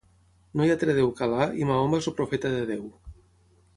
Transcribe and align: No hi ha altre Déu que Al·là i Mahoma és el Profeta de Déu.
No 0.59 0.65
hi 0.67 0.71
ha 0.71 0.77
altre 0.77 0.95
Déu 0.99 1.11
que 1.19 1.27
Al·là 1.27 1.47
i 1.59 1.67
Mahoma 1.73 2.01
és 2.03 2.09
el 2.13 2.17
Profeta 2.21 2.53
de 2.57 2.67
Déu. 2.71 2.93